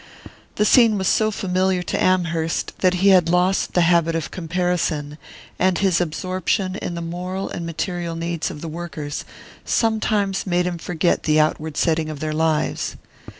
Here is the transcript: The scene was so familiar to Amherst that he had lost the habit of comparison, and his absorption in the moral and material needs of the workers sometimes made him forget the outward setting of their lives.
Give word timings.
The 0.55 0.65
scene 0.65 0.97
was 0.97 1.07
so 1.07 1.29
familiar 1.29 1.83
to 1.83 2.03
Amherst 2.03 2.73
that 2.79 2.95
he 2.95 3.09
had 3.09 3.29
lost 3.29 3.73
the 3.75 3.81
habit 3.81 4.15
of 4.15 4.31
comparison, 4.31 5.19
and 5.59 5.77
his 5.77 6.01
absorption 6.01 6.75
in 6.75 6.95
the 6.95 7.03
moral 7.03 7.49
and 7.49 7.67
material 7.67 8.15
needs 8.15 8.49
of 8.49 8.61
the 8.61 8.67
workers 8.67 9.25
sometimes 9.63 10.47
made 10.47 10.65
him 10.65 10.79
forget 10.79 11.21
the 11.21 11.39
outward 11.39 11.77
setting 11.77 12.09
of 12.09 12.19
their 12.19 12.33
lives. 12.33 12.95